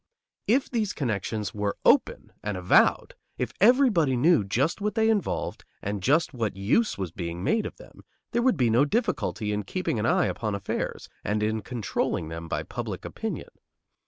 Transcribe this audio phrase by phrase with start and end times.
[0.47, 6.01] If these connections were open and avowed, if everybody knew just what they involved and
[6.01, 9.99] just what use was being made of them, there would be no difficulty in keeping
[9.99, 13.49] an eye upon affairs and in controlling them by public opinion.